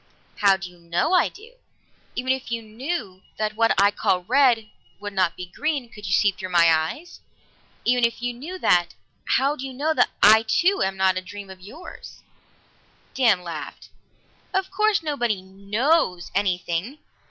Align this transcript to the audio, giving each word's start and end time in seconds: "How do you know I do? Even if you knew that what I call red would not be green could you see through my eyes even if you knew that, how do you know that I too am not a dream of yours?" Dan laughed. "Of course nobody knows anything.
"How 0.37 0.57
do 0.57 0.67
you 0.67 0.79
know 0.79 1.13
I 1.13 1.29
do? 1.29 1.57
Even 2.15 2.31
if 2.33 2.51
you 2.51 2.63
knew 2.63 3.21
that 3.37 3.55
what 3.55 3.79
I 3.79 3.91
call 3.91 4.23
red 4.23 4.67
would 4.99 5.13
not 5.13 5.35
be 5.37 5.45
green 5.45 5.89
could 5.89 6.07
you 6.07 6.11
see 6.11 6.31
through 6.31 6.49
my 6.49 6.71
eyes 6.73 7.19
even 7.85 8.03
if 8.03 8.19
you 8.19 8.33
knew 8.33 8.57
that, 8.57 8.95
how 9.37 9.55
do 9.55 9.63
you 9.63 9.73
know 9.73 9.93
that 9.93 10.09
I 10.23 10.41
too 10.41 10.81
am 10.83 10.97
not 10.97 11.17
a 11.17 11.21
dream 11.21 11.51
of 11.51 11.61
yours?" 11.61 12.23
Dan 13.13 13.43
laughed. 13.43 13.89
"Of 14.55 14.71
course 14.71 15.03
nobody 15.03 15.43
knows 15.43 16.31
anything. 16.33 16.97